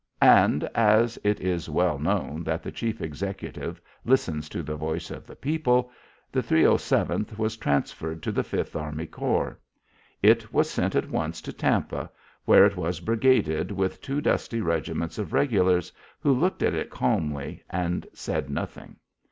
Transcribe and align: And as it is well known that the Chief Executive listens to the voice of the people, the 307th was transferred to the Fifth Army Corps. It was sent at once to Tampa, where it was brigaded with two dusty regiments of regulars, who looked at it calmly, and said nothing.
And 0.23 0.63
as 0.73 1.19
it 1.23 1.39
is 1.41 1.69
well 1.69 1.99
known 1.99 2.43
that 2.45 2.63
the 2.63 2.71
Chief 2.71 3.01
Executive 3.03 3.79
listens 4.03 4.49
to 4.49 4.63
the 4.63 4.75
voice 4.75 5.11
of 5.11 5.27
the 5.27 5.35
people, 5.35 5.91
the 6.31 6.41
307th 6.41 7.37
was 7.37 7.55
transferred 7.55 8.23
to 8.23 8.31
the 8.31 8.41
Fifth 8.43 8.75
Army 8.75 9.05
Corps. 9.05 9.59
It 10.23 10.51
was 10.51 10.71
sent 10.71 10.95
at 10.95 11.11
once 11.11 11.39
to 11.41 11.53
Tampa, 11.53 12.09
where 12.45 12.65
it 12.65 12.75
was 12.75 12.99
brigaded 12.99 13.69
with 13.71 14.01
two 14.01 14.21
dusty 14.21 14.59
regiments 14.59 15.19
of 15.19 15.33
regulars, 15.33 15.93
who 16.19 16.33
looked 16.33 16.63
at 16.63 16.73
it 16.73 16.89
calmly, 16.89 17.63
and 17.69 18.07
said 18.11 18.49
nothing. 18.49 18.95